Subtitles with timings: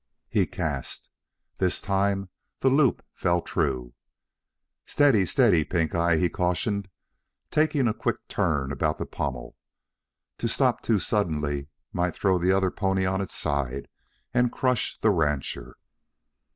[0.29, 1.09] He cast.
[1.59, 2.29] This time
[2.61, 3.93] the loop fell true.
[4.87, 5.27] "Steady!
[5.27, 5.63] steady!
[5.63, 6.89] Pink eye," he cautioned,
[7.51, 9.55] taking a quick turn about the pommel.
[10.39, 13.89] To stop too suddenly might throw the other pony on its side
[14.33, 15.75] and crush the rancher.